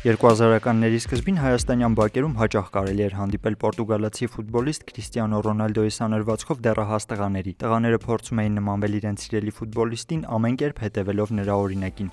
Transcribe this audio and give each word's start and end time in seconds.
2000-ականների 0.00 0.96
սկզբին 0.96 1.38
հայաստանյան 1.42 1.94
բակերում 1.98 2.36
հաճախ 2.38 2.68
կարելի 2.72 3.02
էր 3.04 3.14
հանդիպել 3.18 3.56
պորտուգալացի 3.60 4.28
ֆուտբոլիստ 4.32 4.86
Քրիստիանո 4.88 5.40
Ռոնալդոյի 5.44 5.92
սանրվածքով 5.96 6.62
դեռահաս 6.64 7.06
տղաների։ 7.10 7.52
Տղաները 7.60 7.98
փորձում 8.06 8.40
էին 8.40 8.56
նմանվել 8.60 8.96
իրենց 9.00 9.26
սիրելի 9.26 9.52
ֆուտբոլիստին 9.58 10.22
ամեն 10.40 10.56
կերպ 10.64 10.80
հետևելով 10.86 11.34
նրա 11.36 11.58
օրինակին։ 11.66 12.10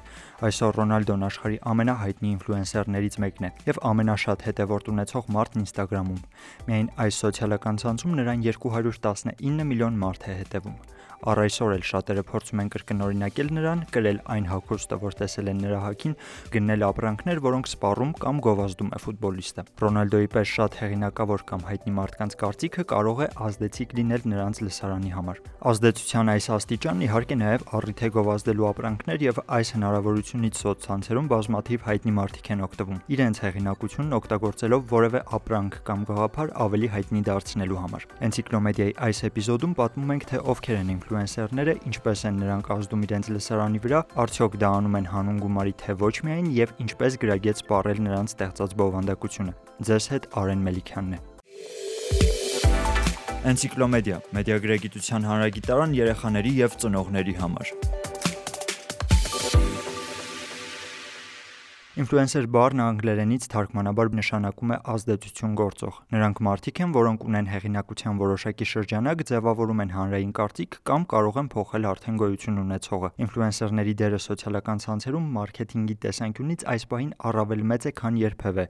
Այսօր 0.52 0.78
Ռոնալդոն 0.82 1.26
աշխարհի 1.32 1.62
ամենահայտնի 1.72 2.30
ինֆլուենսերներից 2.36 3.18
մեկն 3.24 3.48
է 3.48 3.54
եւ 3.72 3.82
ամենաշատ 3.94 4.46
հետևորդ 4.52 4.92
ունեցող 4.98 5.32
մարդն 5.38 5.64
Instagram-ում։ 5.64 6.22
Միայն 6.68 6.92
այս 7.08 7.24
սոցիալական 7.24 7.82
ցանցում 7.88 8.20
նրան 8.20 8.46
219 8.52 9.68
միլիոն 9.72 10.00
մարդ 10.04 10.28
է 10.28 10.40
հետևում։ 10.44 10.78
Առ 11.26 11.40
այսօր 11.42 11.72
էլ 11.74 11.86
շատերը 11.90 12.24
փորձում 12.30 12.60
են 12.62 12.68
կրկնօրինակել 12.74 13.48
նրան, 13.58 13.80
կրել 13.96 14.20
այն 14.34 14.50
հագուստը, 14.52 14.98
որ 15.02 15.16
տեսել 15.18 15.48
են 15.50 15.64
նրա 15.66 15.80
հագին, 15.82 16.14
գնել 16.54 16.86
ապրանքներ, 16.88 17.42
որոնք 17.48 17.70
սպառում 17.78 18.12
կամ 18.18 18.40
գովազդում 18.48 18.90
է 18.98 19.00
ֆուտբոլիստը։ 19.04 19.64
Ռոնալդոյի 19.78 20.30
պես 20.34 20.52
շատ 20.58 20.78
հեղինակավոր 20.82 21.44
կամ 21.52 21.62
հայտնի 21.68 21.92
մարդկանց 21.98 22.36
կարծիքը 22.42 22.86
կարող 22.92 23.20
է 23.22 23.28
ազդեցիկ 23.48 23.94
լինել 23.98 24.24
նրանց 24.34 24.62
լսարանի 24.66 25.12
համար։ 25.14 25.42
Ազդեցության 25.72 26.32
այս 26.34 26.48
աստիճանն 26.58 27.04
իհարկե 27.08 27.38
նաև 27.38 27.66
առիթ 27.78 28.02
է 28.02 28.10
գովազդելու 28.18 28.68
ապրանքներ 28.68 29.26
եւ 29.28 29.42
այս 29.58 29.72
հնարավորությունից 29.78 30.62
սոցցանցերում 30.64 31.30
բազմաթիվ 31.38 31.86
հայտնի 31.88 32.14
մարդիկ 32.18 32.50
են 32.58 32.64
օգտվում 32.68 33.02
իրենց 33.18 33.42
հեղինակությունն 33.46 34.18
օգտագործելով 34.18 34.82
որևէ 34.98 35.22
ապրանք 35.38 35.80
կամ 35.88 36.06
գաղափար 36.08 36.54
ավելի 36.68 36.90
հայտնի 36.98 37.22
դարձնելու 37.28 37.82
համար։ 37.84 38.08
Էնցիկլոմեդիայի 38.28 38.94
այս 39.08 39.22
էպիզոդում 39.28 39.78
պատմում 39.78 40.14
ենք 40.18 40.28
թե 40.32 40.42
ովքեր 40.54 40.78
են 40.78 40.92
ինֆլուենսերները, 40.98 41.78
ինչպես 41.92 42.26
են 42.28 42.40
նրանք 42.42 42.72
ազդում 42.78 43.06
իրենց 43.08 43.32
լսարանի 43.38 43.82
վրա, 43.88 44.02
արդյոք 44.24 44.58
դա 44.64 44.72
անում 44.78 44.98
են 44.98 45.10
հանուն 45.14 45.42
գումարի 45.44 45.74
թե 45.84 45.98
ոչ 46.02 46.16
միայն 46.28 46.48
եւ 46.58 46.74
ինչպես 46.88 47.18
գրագետ 47.22 47.62
սպառել 47.68 48.00
նրանց 48.06 48.34
ստեղծած 48.34 48.76
բովանդակությունը։ 48.80 49.54
Ձեզ 49.88 50.06
հետ 50.14 50.28
Արեն 50.40 50.62
Մելիքյանն 50.68 51.18
է։ 51.18 51.20
Էնցիկլոմեդիա՝ 53.52 54.24
մեդիագրագիտության 54.40 55.28
հանրագիտարան 55.28 56.00
երեխաների 56.00 56.58
եւ 56.64 56.82
ծնողների 56.84 57.40
համար։ 57.44 57.97
Ինֆլուենսեր 61.98 62.46
բառն 62.54 62.82
անգլերենից 62.84 63.46
թարգմանաբար 63.50 64.10
նշանակում 64.14 64.72
է 64.74 64.76
ազդեցություն 64.94 65.54
գործող։ 65.58 65.96
Նրանք 66.14 66.42
մարդիկ 66.46 66.82
են, 66.84 66.92
որոնք 66.94 67.24
ունեն 67.26 67.48
հեղինակության 67.50 68.20
որոշակի 68.22 68.68
շրջանակ, 68.70 69.24
ձևավորում 69.32 69.82
են 69.82 69.94
հանրային 69.96 70.34
կարծիք 70.38 70.78
կամ 70.86 71.08
կարող 71.14 71.40
են 71.42 71.50
փոխել 71.58 71.88
արդեն 71.90 72.20
գոյություն 72.22 72.60
ունեցողը։ 72.62 73.10
Ինֆլուենսերների 73.26 73.96
դերը 73.98 74.20
սոցիալական 74.28 74.84
ցանցերում 74.86 75.26
մարքեթինգի 75.42 75.96
տեսանկյունից 76.06 76.68
այս 76.78 76.86
պահին 76.94 77.12
առավել 77.34 77.66
մեծ 77.74 77.90
է, 77.90 77.94
քան 77.98 78.22
երբևէ։ 78.22 78.68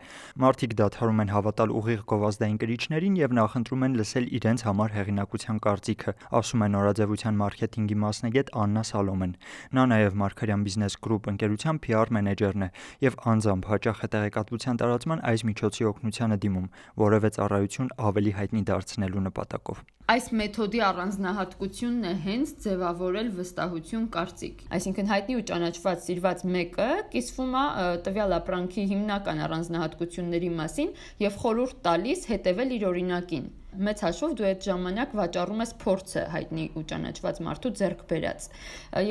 Մարդիկ 0.47 0.77
դադարում 0.79 1.21
են 1.27 1.31
հավատալ 1.35 1.75
ուղիղ 1.83 2.01
գովազդային 2.07 2.57
կրիչներին 2.63 3.19
եւ 3.27 3.37
նախընտրում 3.43 3.85
են 3.91 3.99
լսել 3.99 4.31
իրենց 4.39 4.65
համար 4.71 4.95
հեղինակության 4.95 5.61
կարծիքը, 5.67 6.15
ասում 6.37 6.63
է 6.63 6.71
նորաձևության 6.77 7.39
մարքեթինգի 7.43 7.99
մասնագետ 8.07 8.55
Աննա 8.63 8.83
Սալոմեն։ 8.87 9.37
Նա 9.75 9.83
նաեւ 9.91 10.17
Markarian 10.23 10.63
Business 10.63 10.95
Group 10.95 11.27
ընկերության 11.33 11.81
PR 11.83 12.13
մենեջերն 12.17 12.67
է 12.67 12.71
եւ 13.07 13.16
անձամբ 13.31 13.67
հաճախ 13.71 13.99
է 14.05 14.07
տեղեկատվության 14.13 14.79
տարածման 14.81 15.21
այս 15.31 15.43
միջոցի 15.49 15.87
օգնությանը 15.91 16.37
դիմում 16.45 16.67
որևէ 17.03 17.29
ծառայություն 17.37 17.91
ավելի 18.09 18.33
հայտնի 18.37 18.61
դարձնելու 18.69 19.23
նպատակով։ 19.27 19.81
Այս 20.07 20.27
մեթոդի 20.39 20.81
առանձնահատկությունն 20.87 22.07
է 22.07 22.13
հենց 22.27 22.51
ձևավորել 22.63 23.31
վստահություն 23.37 24.05
կարծիք։ 24.15 24.61
Այսինքն 24.77 25.11
հայտնի 25.11 25.37
ու 25.37 25.45
ճանաչված 25.51 26.05
սիրված 26.07 26.43
մեկը 26.55 26.89
կիսվում 27.11 27.57
է 27.59 27.65
տվյալ 28.07 28.37
ապրանքի 28.37 28.85
հիմնական 28.93 29.43
առանձնահատկությունների 29.47 30.51
մասին 30.61 30.93
եւ 31.27 31.39
խորհուրդ 31.43 31.81
տալիս 31.89 32.27
հետեւել 32.31 32.75
իր 32.77 32.87
օրինակին 32.93 33.49
մեծ 33.85 34.01
հաշվով 34.05 34.33
դու 34.39 34.47
այդ 34.47 34.65
ժամանակ 34.67 35.13
վաճառում 35.19 35.61
ես 35.63 35.73
փորձը 35.83 36.23
հայտնի 36.33 36.65
ու 36.79 36.83
ճանաչված 36.91 37.41
մարդու 37.47 37.71
ձեռք 37.81 38.01
բերած 38.11 38.47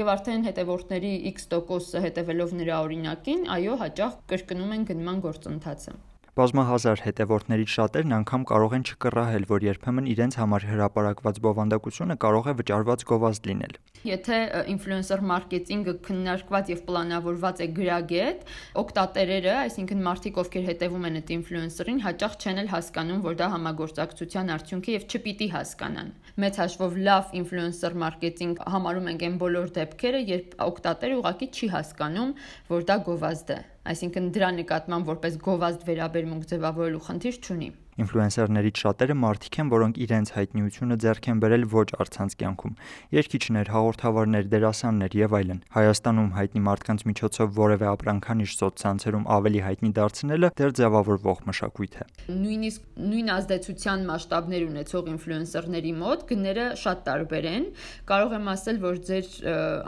եւ 0.01 0.11
արդեն 0.17 0.47
հետևորդների 0.49 1.13
X% 1.33 2.03
հետևելով 2.07 2.57
նրա 2.63 2.83
օրինակին 2.89 3.49
այո 3.57 3.79
հաճախ 3.85 4.21
կրկնում 4.35 4.77
են 4.79 4.87
գնման 4.91 5.25
գործընթացը 5.29 5.97
Բազմահազար 6.37 7.01
հետևորդներից 7.01 7.71
շատերն 7.73 8.11
անգամ 8.13 8.43
կարող 8.49 8.73
են 8.77 8.83
չկռահել, 8.85 9.45
որ 9.49 9.63
երբեմն 9.67 10.09
իրենց 10.13 10.35
համար 10.37 10.65
հրապարակված 10.69 11.39
բովանդակությունը 11.47 12.17
կարող 12.25 12.49
է 12.51 12.53
վճարված 12.59 13.05
գովազդ 13.09 13.47
լինել։ 13.49 13.79
Եթե 14.05 14.41
ինֆլուենսեր 14.75 15.23
մարքեթինգը 15.31 15.95
քննարկված 16.05 16.73
եւ 16.75 16.83
պլանավորված 16.91 17.63
է 17.65 17.69
գրագետ, 17.79 18.45
օկտատերերը, 18.85 19.55
այսինքն 19.63 20.05
մարդիկ, 20.09 20.41
ովքեր 20.45 20.67
հետևում 20.69 21.07
են 21.09 21.17
այդ 21.17 21.33
ինֆլուենսերին, 21.37 22.03
հաճախ 22.05 22.37
չեն 22.37 22.61
էլ 22.61 22.69
հասկանում, 22.77 23.23
որ 23.25 23.39
դա 23.41 23.49
համագործակցության 23.57 24.53
արդյունք 24.57 24.91
է 24.93 24.97
եւ 24.97 25.07
չպիտի 25.09 25.49
հասկանան։ 25.57 26.11
Մեծ 26.45 26.61
հաշվով 26.61 26.99
լավ 27.09 27.33
ինֆլուենսեր 27.41 27.97
մարքեթինգ 28.05 28.61
համարում 28.77 29.09
ենք 29.17 29.25
այն 29.31 29.41
բոլոր 29.41 29.73
դեպքերը, 29.81 30.21
երբ 30.37 30.61
օկտատերը 30.69 31.19
ուղղակի 31.23 31.51
չի 31.57 31.73
հասկանում, 31.79 32.37
որ 32.77 32.87
դա 32.93 32.99
գովազդ 33.09 33.57
է 33.57 33.59
այսինքն 33.93 34.31
դրա 34.37 34.53
նկատմամբ 34.61 35.11
որպես 35.13 35.41
գովազդ 35.47 35.85
վերաբերմունք 35.91 36.49
ձևավորելու 36.53 37.05
խնդիր 37.09 37.43
չունի։ 37.47 37.71
Ինֆլուենսերներից 37.97 38.81
շատերը 38.83 39.15
մարդիկ 39.17 39.57
են, 39.63 39.69
որոնք 39.73 39.99
իրենց 40.05 40.33
հայտնիությունը 40.37 40.97
ձեռք 41.01 41.29
են 41.33 41.39
բերել 41.41 41.63
ոչ 41.73 41.87
առցանց 41.97 42.35
կյանքում։ 42.43 42.75
Երկիչներ, 43.17 43.71
հաղորդավարներ, 43.73 44.51
դերասաններ 44.53 45.17
եւ 45.17 45.37
այլն։ 45.39 45.61
Հայաստանում 45.77 46.29
հայտնի 46.37 46.61
մարդկանց 46.67 47.05
միջոցով 47.09 47.55
որևէ 47.57 47.87
ապրանքանիշ 47.97 48.57
սոցցանցերում 48.61 49.25
ավելի 49.37 49.61
հայտնի 49.67 49.91
դարձնելը 49.97 50.51
դեռ 50.61 50.75
ձևավորվող 50.77 51.41
մշակույթ 51.49 51.97
է։ 51.97 52.07
Նույնիսկ 52.37 52.87
նույն 53.07 53.33
ազդեցության 53.37 54.05
մասշտաբներ 54.13 54.67
ունեցող 54.67 55.11
ինֆլուենսերների 55.17 55.93
մոտ 55.97 56.27
գները 56.37 56.67
շատ 56.85 57.03
տարբեր 57.07 57.49
են։ 57.57 57.67
Կարող 58.13 58.37
եմ 58.37 58.51
ասել, 58.53 58.81
որ 58.85 59.01
ձեր 59.09 59.27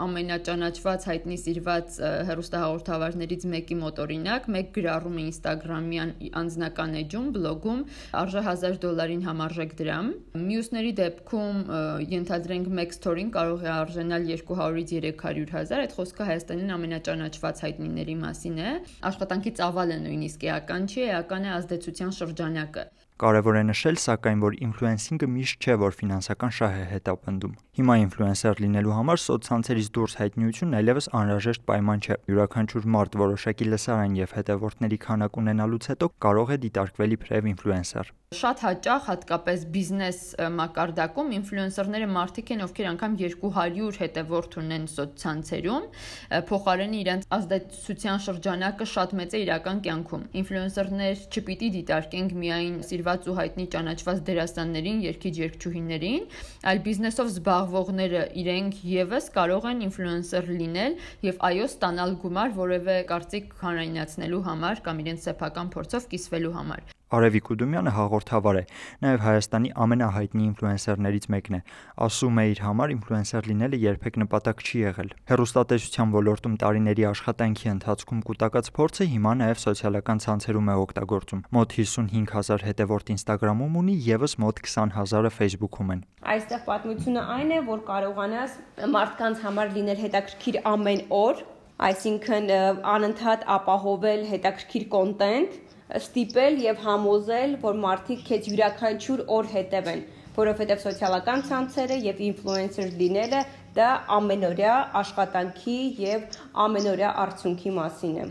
ամենաճանաչված 0.08 1.08
հայտնի 1.12 1.38
սիրված 1.44 1.98
հեռուստահաղորդավարներից 2.28 3.46
մեկի 3.52 3.78
մոտ 3.82 4.02
օրինակ 4.08 4.48
մեկ 4.58 4.72
գրառում 4.78 5.18
է 5.18 5.24
Instagram-յան 5.28 6.12
անձնական 6.38 6.98
էջում, 7.02 7.28
բլոգում 7.38 7.82
արժե 8.20 8.42
1000 8.48 8.78
դոլարին 8.84 9.24
համարժեք 9.28 9.74
դրամ։ 9.80 10.10
Մյուսների 10.48 10.92
դեպքում 11.00 11.58
ենթադրենք 12.12 12.70
մեկ 12.78 12.94
story-ին 12.98 13.32
կարող 13.38 13.66
է 13.66 13.72
արժենալ 13.74 14.28
200-ից 14.30 14.94
300 15.24 15.56
հազար, 15.58 15.84
այդ 15.86 15.96
խոսքը 15.98 16.28
Հայաստանին 16.30 16.74
ամենաճանաչված 16.78 17.64
հայտնիների 17.66 18.16
մասին 18.22 18.62
է։ 18.62 18.72
Աշխատանքի 19.12 19.54
ծավալը 19.62 20.00
նույնիսկ 20.08 20.48
էական 20.52 20.88
չի, 20.88 21.04
էական 21.08 21.48
է 21.48 21.54
ազդեցության 21.58 22.16
շրջանակը։ 22.22 22.88
Կարևոր 23.18 23.56
է 23.58 23.62
նշել, 23.66 23.96
սակայն, 23.98 24.42
որ 24.44 24.56
ինֆլուենսինգը 24.62 25.28
միշտ 25.32 25.64
չէ, 25.66 25.74
որ 25.82 25.94
ֆինանսական 25.98 26.52
շահ 26.54 26.76
է 26.78 26.84
հետապնդում։ 26.92 27.56
Հիմա 27.78 27.96
ինֆլուենսեր 28.02 28.60
լինելու 28.62 28.94
համար 28.94 29.20
սոցցանցերից 29.22 29.88
դուրս 29.98 30.14
հայտնիությունն 30.20 30.78
այլևս 30.78 31.10
անհրաժեշտ 31.18 31.64
պայման 31.70 32.04
չէ։ 32.06 32.18
Յուրաքանչյուր 32.30 32.86
մարդ 32.94 33.18
որոշակի 33.22 33.68
լսարան 33.74 34.16
եւ 34.18 34.36
հետևորդների 34.38 34.98
քանակ 35.08 35.42
ունենալուց 35.42 35.90
հետո 35.94 36.10
կարող 36.26 36.54
է 36.54 36.60
դիտարկվել 36.68 37.18
իբրև 37.18 37.50
ինֆլուենսեր։ 37.54 38.14
Շատ 38.38 38.58
հաճախ 38.60 39.06
հատկապես 39.08 39.62
բիզնես 39.72 40.18
մակարդակում 40.52 41.30
ինֆլուենսերները 41.38 42.08
մարդիկ 42.12 42.50
են, 42.54 42.62
ովքեր 42.66 42.88
անգամ 42.90 43.14
200 43.22 44.00
հետևորդ 44.02 44.56
ունեն 44.60 44.84
սոցցանցերում, 44.92 45.86
փոխարենը 46.50 46.98
իրենց 46.98 47.24
ազդեցության 47.38 48.20
շրջանակը 48.26 48.88
շատ 48.92 49.14
մեծ 49.22 49.38
է 49.38 49.40
իրական 49.46 49.80
կյանքում։ 49.88 50.26
Ինֆլուենսերներ 50.42 51.24
չպիտի 51.32 51.70
դիտարկենք 51.78 52.36
միայն 52.44 52.76
սիրված 53.08 53.28
ու 53.30 53.34
հայտնի 53.38 53.64
ճանաչված 53.72 54.18
դերասաններին, 54.28 54.98
երգիչ-երգչուհիներին, 55.06 56.26
այլ 56.68 56.80
բիզնեսով 56.84 57.30
զբաղվողները 57.32 58.24
իրենք 58.42 58.82
եւս 58.92 59.30
կարող 59.38 59.70
են 59.72 59.80
ինֆլուենսեր 59.88 60.52
լինել 60.60 61.00
եւ 61.30 61.40
այո 61.48 61.70
ստանալ 61.72 62.14
գումար 62.26 62.54
որևէ 62.60 63.00
կարծիք 63.14 63.58
հանրայնացնելու 63.64 64.44
համար 64.52 64.84
կամ 64.84 65.04
իրենց 65.06 65.28
սեփական 65.30 65.74
փորձով 65.78 66.12
կիսվելու 66.12 66.56
համար։ 66.60 66.97
Արևիկ 67.08 67.46
Ուդումյանը 67.54 67.92
հաղորդավար 67.96 68.56
է, 68.58 68.62
նաև 69.00 69.22
Հայաստանի 69.24 69.70
ամենահայտնի 69.84 70.42
ինֆլուենսերներից 70.48 71.26
մեկն 71.32 71.54
է։ 71.56 71.60
Ասում 72.04 72.40
է 72.42 72.44
իր 72.52 72.60
համար 72.64 72.92
ինֆլուենսեր 72.94 73.48
լինելը 73.48 73.78
երբեք 73.84 74.18
նպատակ 74.22 74.60
չի 74.68 74.82
եղել։ 74.82 75.14
Հերոստատեսության 75.32 76.12
ոլորտում 76.18 76.58
տարիների 76.60 77.06
աշխատանքի 77.08 77.72
ընթացքում 77.72 78.20
կൂട്ടակած 78.28 78.70
փորձը 78.76 79.08
հիմա 79.08 79.32
նաև 79.40 79.62
սոցիալական 79.64 80.22
ցանցերում 80.28 80.68
է 80.68 80.74
օգտագործում։ 80.84 81.42
Մոտ 81.56 81.76
55000 81.78 82.66
հետևորդ 82.68 83.12
Instagram-ում 83.16 83.78
ունի, 83.80 83.96
եւս 84.08 84.36
մոտ 84.44 84.60
20000-ը 84.68 85.32
Facebook-ում 85.38 85.94
են։ 85.96 86.04
Այստեղ 86.28 86.60
պատմությունը 86.68 87.22
այն 87.38 87.54
է, 87.56 87.60
որ 87.72 87.80
կարողանաս 87.88 88.58
մարդկանց 88.98 89.42
համար 89.48 89.72
լինել 89.78 90.02
հետաքրքիր 90.04 90.60
ամեն 90.68 91.02
օր, 91.18 91.42
այսինքն 91.88 92.52
անընդհատ 92.92 93.44
ապահովել 93.54 94.22
հետաքրքիր 94.28 94.86
կոնտենտ 94.92 95.58
ստիպել 95.96 96.58
եւ 96.60 96.80
համոզել, 96.84 97.52
որ 97.62 97.78
մարդիկ 97.84 98.24
քեզ 98.28 98.48
յուրաքանչյուր 98.50 99.22
օր 99.36 99.46
հետևեն, 99.52 100.02
որովհետեւ 100.36 100.82
սոցիալական 100.82 101.44
ցանցերը 101.48 101.96
եւ 102.04 102.20
ինֆլուենսեր 102.28 102.90
լինելը 102.98 103.40
դա 103.78 103.88
ամենօրյա 104.18 104.74
աշխատանքի 105.00 105.78
եւ 106.02 106.38
ամենօրյա 106.68 107.14
արդյունքի 107.24 107.72
մասին 107.78 108.20
է։ 108.20 108.28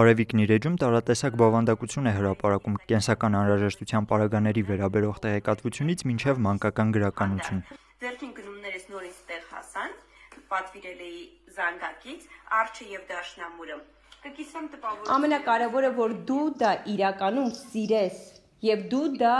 Արևիկն 0.00 0.42
իր 0.44 0.50
էջում 0.54 0.76
տարատեսակ 0.80 1.36
բովանդակություն 1.40 2.06
է 2.06 2.12
հրապարակում 2.14 2.76
կենսական 2.92 3.36
անհրաժեշտության 3.40 4.06
պարագաների 4.12 4.62
վերաբերող 4.70 5.16
տեղեկատվությունից 5.24 6.04
մինչև 6.10 6.42
մանկական 6.46 6.92
գրականություն։ 6.94 7.64
Ձերքին 8.04 8.34
գնումներս 8.38 8.84
նորից 8.94 9.16
տեղ 9.30 9.48
հասան, 9.50 9.96
պատվիրել 10.54 11.02
էի 11.10 11.24
զանգակից, 11.58 12.28
արջը 12.60 12.86
եւ 12.94 13.02
դաշնամուրը։ 13.10 13.80
Կկիսեմ 14.20 14.64
տպավորություն։ 14.68 15.12
Ամենակարևորը 15.14 15.90
որ 15.96 16.14
դու 16.28 16.46
դա 16.60 16.70
իրականում 16.92 17.46
սիրես 17.56 18.18
եւ 18.66 18.82
դու 18.92 19.06
դա 19.22 19.36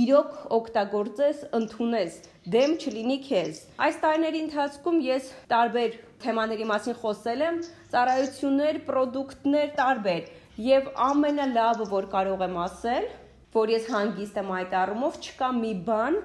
իրոք 0.00 0.34
օգտագործես, 0.56 1.38
ընդունես, 1.58 2.18
դեմ 2.54 2.74
չլինի 2.76 3.16
քեզ։ 3.24 3.62
Այս 3.86 4.00
տարիների 4.02 4.42
ընթացքում 4.44 4.98
ես 5.06 5.30
տարբեր 5.54 5.96
թեմաների 6.26 6.68
մասին 6.72 6.98
խոսել 7.00 7.46
եմ, 7.46 7.56
ծառայություններ, 7.94 8.82
ապրանքներ 8.84 9.72
տարբեր 9.80 10.28
եւ 10.68 10.92
ամենալավը, 11.08 11.88
որ 11.96 12.12
կարող 12.18 12.46
եմ 12.50 12.62
ասել, 12.68 13.10
որ 13.56 13.74
ես 13.78 13.90
հանգիստ 13.96 14.40
եմ 14.44 14.54
այդ 14.60 14.78
առումով, 14.84 15.20
չկա 15.24 15.52
մի 15.64 15.74
բան, 15.88 16.22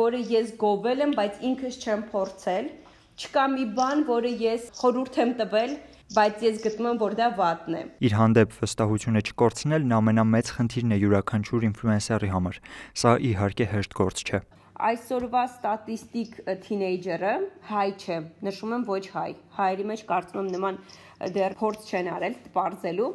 որը 0.00 0.24
ես 0.32 0.56
գովել 0.64 1.04
եմ, 1.04 1.16
բայց 1.20 1.48
ինքս 1.52 1.80
չեմ 1.84 2.08
փորձել, 2.16 2.74
չկա 3.20 3.48
մի 3.52 3.64
բան, 3.76 4.06
որը 4.08 4.36
ես 4.40 4.70
խորհուրդ 4.80 5.18
եմ 5.26 5.40
տվել, 5.42 5.80
բայց 6.12 6.42
ես 6.44 6.58
գտնում 6.60 6.86
եմ, 6.90 6.98
որ 7.00 7.14
դա 7.16 7.26
վատն 7.38 7.76
է։ 7.78 7.82
Իր 8.04 8.14
հանդեպ 8.18 8.56
վստահությունը 8.58 9.20
չկորցնելն 9.28 9.92
ամենամեծ 9.96 10.48
խնդիրն 10.56 10.92
է 10.92 10.98
յուրաքանչյուր 11.02 11.62
ինֆլուենսերի 11.68 12.30
համար։ 12.32 12.58
Սա 13.02 13.12
իհարկե 13.28 13.66
հեշտ 13.72 13.96
գործ 14.00 14.24
չէ։ 14.26 14.40
Այսօրվա 14.88 15.44
ստատիստիկ 15.48 16.36
թինեյջերը 16.66 17.32
հայ 17.70 17.86
չէ, 18.02 18.18
նշում 18.48 18.74
եմ 18.76 18.84
ոչ 18.92 19.02
հայ։ 19.14 19.30
Հայերի 19.56 19.86
մեջ 19.92 20.04
կարծում 20.10 20.42
եմ 20.42 20.50
նման 20.56 20.80
դեռ 21.36 21.56
փորձ 21.62 21.88
չեն 21.92 22.10
արել 22.16 22.36
բարձելու, 22.56 23.10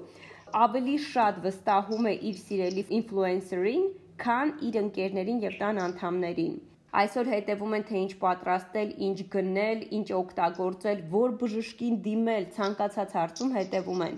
ավելի 0.64 0.98
շատ 1.12 1.44
վստահում 1.46 2.08
է 2.08 2.16
իր 2.32 2.42
սիրելի 2.48 2.88
ինֆլուենսերին, 3.02 3.86
քան 4.26 4.56
իր 4.70 4.82
ընկերներին 4.86 5.44
եւ 5.46 5.62
տան 5.62 5.84
անդամներին 5.86 6.58
այսօր 7.02 7.30
հետևում 7.34 7.74
են 7.78 7.84
թե 7.88 7.98
ինչ 8.02 8.14
պատրաստել, 8.22 8.92
ինչ 9.08 9.18
գնել, 9.34 9.82
ինչ 9.98 10.08
օգտագործել, 10.20 11.02
որ 11.14 11.36
բժշկին 11.42 11.98
դիմել, 12.08 12.48
ցանկացած 12.58 13.16
հարցում 13.18 13.52
հետևում 13.58 14.02
են։ 14.08 14.18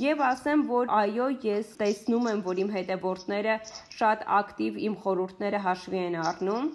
Եվ 0.00 0.20
ասեմ, 0.26 0.60
որ 0.70 0.92
այո, 0.96 1.28
ես 1.46 1.70
տեսնում 1.80 2.28
եմ, 2.32 2.42
որ 2.46 2.60
իմ 2.64 2.68
հետևորդները 2.76 3.54
շատ 4.00 4.26
ակտիվ 4.40 4.76
իմ 4.90 4.98
խորհուրդները 5.04 5.62
հաշվի 5.66 6.02
են 6.10 6.18
առնում, 6.24 6.68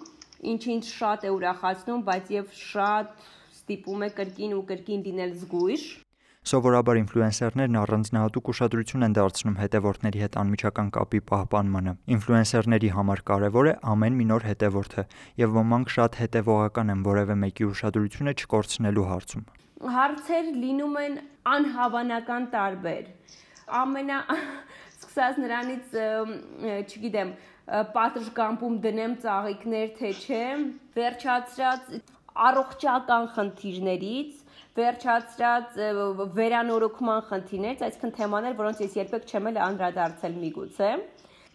ինչը 0.52 0.72
ինձ 0.76 0.90
շատ 0.96 1.24
է 1.24 1.30
ուրախացնում, 1.36 2.02
բայց 2.10 2.34
եւ 2.36 2.50
շատ 2.62 3.14
ստիպում 3.56 4.04
է 4.06 4.10
կրկին 4.18 4.58
ու 4.58 4.66
կրկին 4.72 5.06
լինել 5.06 5.32
զգույշ 5.40 5.86
Սովորաբար 6.46 6.98
ինֆլուենսերներն 7.00 7.76
առանձնահատուկ 7.80 8.48
ուշադրություն 8.52 9.04
են 9.06 9.14
դարձնում 9.16 9.54
հետևորդների 9.58 10.20
հետ 10.22 10.36
անմիջական 10.42 10.92
կապի 10.94 11.20
պահպանմանը։ 11.30 11.94
Ինֆլուենսերների 12.16 12.90
համար 12.96 13.22
կարևոր 13.30 13.70
է 13.70 13.72
ամեն 13.92 14.18
մի 14.20 14.26
նոր 14.30 14.46
հետևորդը, 14.46 15.04
եւ 15.42 15.56
ոմանք 15.56 15.90
շատ 15.96 16.20
հետևողական 16.22 16.94
են 16.94 17.02
որևէ 17.08 17.36
մեկի 17.42 17.66
ուշադրությունը 17.66 18.36
չկորցնելու 18.38 19.08
հարցում։ 19.10 19.44
Հարցեր 19.96 20.52
լինում 20.62 20.96
են 21.02 21.18
անհավանական 21.56 22.48
տարբեր։ 22.54 23.10
Ամենա 23.82 24.22
սկսած 25.02 25.42
նրանից, 25.42 26.00
չգիտեմ, 26.86 27.36
պատշգամբում 27.98 28.80
դնեմ 28.86 29.18
ծաղիկներ 29.26 29.94
թե 29.98 30.14
չէ, 30.22 30.42
վերջացրած 30.94 31.96
առողջական 32.46 33.32
խնդիրներից 33.34 34.45
վերջացրած 34.76 35.76
վերանորոգման 36.38 37.20
խնդիրներից, 37.30 37.84
այսինքն 37.86 38.14
թեմաներ, 38.20 38.56
որոնց 38.60 38.82
ես 38.86 38.96
երբեք 39.00 39.28
չեմ 39.30 39.50
էլ 39.50 39.60
անդրադարձել 39.66 40.40
միգուցե։ 40.46 40.90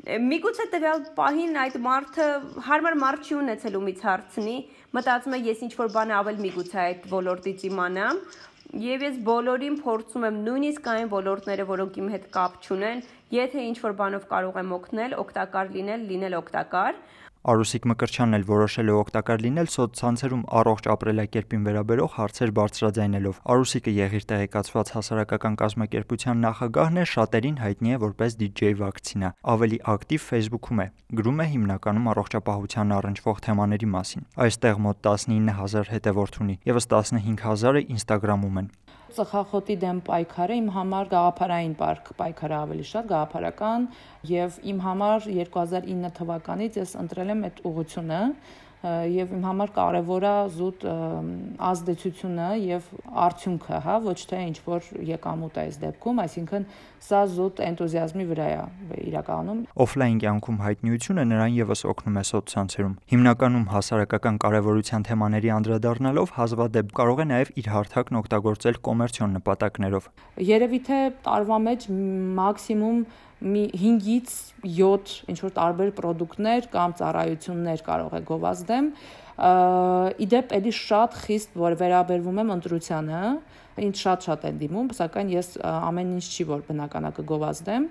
Միգուցե 0.01 0.65
տվյալ 0.73 1.01
պահին 1.17 1.57
այդ 1.61 1.75
մարդը 1.85 2.27
հարմար 2.67 2.95
մարդ 3.01 3.27
չի 3.27 3.35
ունեցել 3.37 3.75
ումից 3.81 3.99
հարցնի, 4.07 4.55
մտածում 4.97 5.35
է 5.37 5.39
ես 5.45 5.59
ինչ 5.67 5.73
որ 5.77 5.91
բան 5.93 6.13
ավել 6.21 6.39
միգուցե 6.41 6.79
այդ 6.85 7.05
ոլորտից 7.11 7.65
իմանամ, 7.69 8.23
Եվ 8.71 9.01
ես 9.03 9.15
բոլորին 9.27 9.73
փորձում 9.83 10.25
եմ 10.29 10.35
նույնիսկ 10.45 10.85
այն 10.87 11.09
ոլորտները, 11.11 11.63
որոնք 11.67 11.97
իմ 11.99 12.05
հետ 12.13 12.27
կապ 12.31 12.53
չունեն, 12.63 13.01
եթե 13.35 13.63
ինչ 13.67 13.77
որ 13.83 13.95
բանով 13.99 14.27
կարող 14.29 14.59
եմ 14.61 14.71
օգնել, 14.77 15.15
օգտակար 15.23 15.73
լինել, 15.73 16.05
լինել 16.11 16.37
օգտակար, 16.39 17.01
Արուսիկ 17.41 17.85
Մկրչյանն 17.89 18.37
էլ 18.37 18.43
որոշել 18.45 18.89
է 18.91 18.95
օգտակար 19.01 19.39
լինել 19.41 19.69
սոցցանցերում 19.73 20.41
առողջ 20.61 20.87
ապրելակերպին 20.93 21.63
վերաբերող 21.65 22.11
հարցեր 22.17 22.51
բարձրաձայնելով։ 22.59 23.39
Արուսիկը 23.53 23.93
եղիր 23.95 24.27
տեղեկացված 24.29 24.91
հասարակական 24.93 25.57
կազմակերպության 25.61 26.43
նախագահն 26.45 27.01
է, 27.01 27.05
շատերին 27.11 27.57
հայտնի 27.65 27.95
է 27.95 27.97
որպես 28.05 28.37
DJ 28.41 28.71
վակցինա։ 28.83 29.33
Ավելի 29.57 29.81
ակտիվ 29.95 30.21
Facebook-ում 30.29 30.83
է։ 30.85 30.87
Գրում 31.17 31.41
է 31.41 31.47
հիմնականում 31.55 32.11
առողջապահության 32.13 32.93
առնչվող 33.01 33.41
թեմաների 33.49 33.89
մասին։ 33.97 34.29
Այստեղ 34.45 34.85
մոտ 34.85 35.01
19000 35.09 35.91
հետևորդ 35.97 36.39
ունի, 36.45 36.55
եւս 36.69 36.89
15000-ը 36.93 37.85
Instagram-ում 37.97 38.61
են 38.61 38.69
ծխախոտի 39.17 39.75
դեմ 39.81 39.99
պայքարը 40.07 40.57
իմ 40.61 40.67
համար 40.75 41.11
գաղափարային 41.11 41.75
պարկ 41.81 42.11
պայքարը 42.21 42.57
ավելի 42.61 42.85
շատ 42.91 43.09
գաղափարական 43.11 43.87
եւ 44.31 44.59
իմ 44.71 44.81
համար 44.85 45.27
2009 45.27 46.11
թվականից 46.19 46.79
ես 46.81 46.95
ընտրել 47.03 47.33
եմ 47.35 47.45
այդ 47.49 47.63
ուղությունը 47.71 48.21
եւ 48.81 49.33
իմ 49.35 49.43
համար 49.45 49.71
կարեւոր 49.75 50.23
է 50.25 50.33
զուտ 50.55 50.85
ազդեցությունը 51.69 52.47
եւ 52.65 52.87
արդյունքը, 53.25 53.81
հա, 53.85 53.97
ոչ 54.07 54.15
թե 54.31 54.39
ինչ 54.47 54.57
որ 54.65 54.87
եկամուտ 55.11 55.59
է 55.61 55.61
այս 55.61 55.77
դեպքում, 55.83 56.21
այսինքն 56.25 56.65
սա 57.05 57.21
զուտ 57.35 57.61
էնտուզիազմի 57.67 58.25
վրա 58.31 58.47
է 58.51 58.97
իրականում։ 59.11 59.61
Օֆլայն 59.85 60.17
կյանքում 60.25 60.59
հայտնիությունը 60.65 61.25
նրան 61.29 61.55
եւս 61.61 61.81
օգնում 61.91 62.19
է 62.21 62.25
սոցցանցերում։ 62.31 62.93
Հիմնականում 63.13 63.65
հասարակական 63.71 64.41
կարևորության 64.41 65.07
թեմաների 65.11 65.53
անդրադառնալով 65.61 66.35
հազվադեպ 66.41 66.93
կարող 67.01 67.21
է 67.21 67.25
նաեւ 67.31 67.51
իր 67.61 67.71
հարթակն 67.75 68.21
օգտագործել 68.21 68.81
կոմերցիոն 68.89 69.35
նպատակներով։ 69.41 70.09
Երևի 70.51 70.79
թե 70.89 71.01
տարվա 71.25 71.57
մեջ 71.69 71.89
մաքսիմում 72.41 73.03
մի 73.41 73.63
5-ից 73.73 74.33
7 74.61 75.13
ինչ 75.31 75.37
որ 75.41 75.53
տարբեր 75.57 75.91
ապրանքներ 75.91 76.67
կամ 76.75 76.95
ծառայություններ 76.99 77.83
կարող 77.87 78.17
է 78.17 78.21
գովազդեմ 78.29 78.91
իդեպ 80.21 80.53
էլի 80.57 80.73
շատ 80.77 81.17
խիստ 81.25 81.57
որ 81.57 81.75
վերաբերվում 81.81 82.41
եմ 82.43 82.53
ընտրությանը 82.57 83.21
ինձ 83.81 84.01
շատ-շատ 84.03 84.43
են 84.49 84.57
դիմում, 84.61 84.89
սակայն 84.97 85.29
ես 85.31 85.47
ամեն 85.63 86.09
ինչ 86.17 86.25
չի 86.27 86.45
որ 86.49 86.63
բնականակը 86.67 87.23
գովազդեմ, 87.31 87.85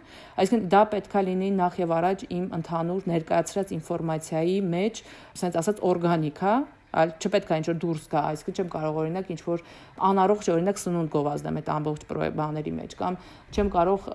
այսինքն 0.44 0.68
դա 0.74 0.82
պետքա 0.92 1.22
լինի 1.26 1.48
նախ 1.56 1.78
եւ 1.80 1.94
առաջ 1.96 2.24
իմ 2.36 2.44
ընդհանուր 2.60 3.08
ներկայացրած 3.10 3.72
ինֆորմացիայի 3.80 4.58
մեջ, 4.76 5.00
ասած 5.34 5.58
ասած 5.62 5.82
օրգանիկ, 5.90 6.42
հա, 6.44 6.54
այլ 6.90 7.12
չպետք 7.20 7.50
է 7.50 7.58
ինչ 7.60 7.66
որ 7.70 7.78
դուրս 7.84 8.06
գա, 8.10 8.22
այսինքն 8.30 8.56
չեմ 8.60 8.70
կարող 8.74 8.98
օրինակ 9.00 9.30
ինչ 9.30 9.40
որ 9.46 9.64
անառողջ 10.10 10.48
օրինակ 10.54 10.80
սնունդ 10.80 11.12
գովազդեմ 11.14 11.60
այդ 11.60 11.70
ամբողջ 11.76 12.06
բաների 12.40 12.72
մեջ 12.80 12.96
կամ 13.00 13.18
չեմ 13.50 13.70
կարող 13.76 14.08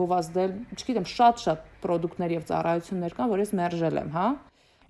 գովազդել, 0.00 0.56
չգիտեմ, 0.78 1.06
շատ-շատ 1.12 1.68
ապրանքներ 1.82 2.36
եւ 2.38 2.48
ծառայություններ 2.48 3.16
կան, 3.18 3.32
որ 3.32 3.42
ես 3.42 3.54
մերժել 3.58 4.00
եմ, 4.02 4.10
հա 4.16 4.26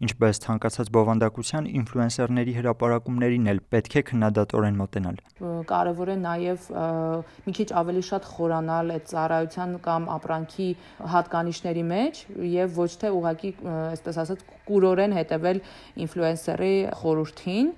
ինչպես 0.02 0.40
ցանկացած 0.42 0.88
բովանդակության 0.94 1.68
ինֆլուենսերների 1.78 2.54
հրապարակումներին 2.56 3.50
էլ 3.52 3.60
պետք 3.74 3.96
է 4.00 4.02
քննադատորեն 4.08 4.78
մոտենալ։ 4.80 5.20
Կարևոր 5.70 6.12
է 6.12 6.16
նաև 6.22 6.66
մի 7.46 7.54
քիչ 7.58 7.68
ավելի 7.82 8.02
շատ 8.08 8.26
խորանալ 8.32 8.92
այդ 8.96 9.06
ծառայության 9.12 9.76
կամ 9.86 10.08
ապրանքի 10.16 10.68
հատկանիշների 11.14 11.84
մեջ 11.92 12.22
եւ 12.56 12.76
ոչ 12.82 12.90
թե 13.02 13.12
ուղակի, 13.20 13.52
այսպես 13.92 14.20
ասած, 14.24 14.44
կուրորեն 14.66 15.16
հետևել 15.20 15.62
ինֆլուենսերի 16.06 16.74
խորհրդին, 17.02 17.72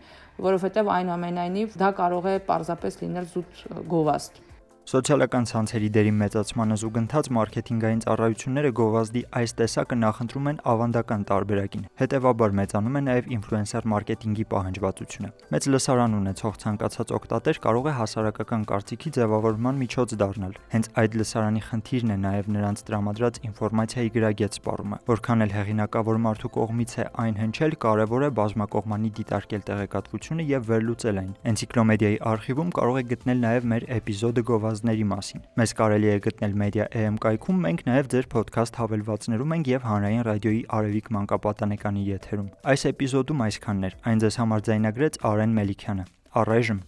որովհետեւ 0.49 0.91
այնուամենայնիվ 0.97 1.79
դա 1.85 1.93
կարող 2.01 2.33
է 2.33 2.35
պարզապես 2.49 3.01
լինել 3.05 3.31
զուտ 3.35 3.63
գովաստ։ 3.93 4.43
Սոցիալական 4.85 5.47
ցանցերի 5.49 5.87
դերի 5.95 6.11
մեծացմանը 6.13 6.77
զուգընթաց 6.81 7.29
մարքեթինգային 7.35 8.01
ծառայությունները 8.05 8.71
գովազդի 8.79 9.21
այս 9.41 9.55
տեսակը 9.61 9.97
նախընտրում 10.01 10.51
են 10.51 10.59
ավանդական 10.73 11.23
տարբերակին։ 11.31 11.87
Հետևաբար 12.01 12.53
մեծանում 12.59 12.99
է 13.01 13.03
նաև 13.07 13.31
ինֆլուենսեր 13.37 13.89
մարքեթինգի 13.95 14.45
պահանջվածությունը։ 14.53 15.31
Մեծ 15.55 15.69
լսարան 15.73 16.17
ունեցող 16.21 16.59
ցանկացած 16.65 17.15
օգտատեր 17.17 17.61
կարող 17.65 17.89
է 17.89 17.95
հասարակական 18.05 18.67
կարծիքի 18.75 19.15
ձևավորման 19.17 19.81
միջոց 19.81 20.15
դառնալ։ 20.21 20.55
Հենց 20.75 20.91
այդ 21.01 21.19
լսարանի 21.25 21.65
խնդիրն 21.65 22.13
է 22.13 22.19
նաև 22.29 22.53
նրանց 22.53 22.85
տրամադրած 22.85 23.41
ինֆորմացիայի 23.49 24.13
գրագետ 24.21 24.61
սպառումը։ 24.61 25.01
Որքան 25.09 25.45
էլ 25.49 25.57
հեղինակավոր 25.65 26.23
մարդու 26.29 26.53
կողմից 26.61 26.93
է 27.01 27.09
այն 27.25 27.35
հնչել, 27.41 27.79
կարևոր 27.89 28.29
է 28.29 28.31
բազմակողմանի 28.37 29.11
դիտարկել 29.25 29.65
տեղեկատվությունը 29.65 30.49
եւ 30.53 30.71
վերլուծել 30.75 31.21
այն։ 31.25 31.33
Էնցիկլոմեդիայի 31.55 32.19
արխիվում 32.35 32.75
կարող 32.75 33.01
եք 33.05 33.11
գտնել 33.15 33.45
նաև 33.45 33.69
մեր 33.75 33.87
էպիզոդը 33.95 34.45
գովազդ 34.45 34.74
հավելվածների 34.75 35.05
մասին։ 35.07 35.43
Մեզ 35.59 35.73
կարելի 35.79 36.09
է 36.11 36.17
գտնել 36.25 36.55
Media.am 36.59 37.19
կայքում, 37.23 37.61
մենք 37.65 37.85
նաև 37.89 38.09
ձեր 38.15 38.27
ոդքասթ 38.35 38.81
հավելվածներում 38.81 39.55
ենք 39.55 39.71
եւ 39.71 39.87
հանրային 39.91 40.27
ռադիոյի 40.29 40.63
Արևիկ 40.79 41.13
մանկապատանեկանի 41.15 42.03
եթերում։ 42.11 42.51
Այս 42.75 42.87
էպիզոդում 42.91 43.47
այսքանն 43.47 43.89
էր։ 43.91 43.97
Այն 44.11 44.25
ձեզ 44.25 44.41
համար 44.43 44.67
ձայնագրեց 44.69 45.23
Արեն 45.31 45.57
Մելիքյանը։ 45.61 46.05
Առայժմ 46.43 46.81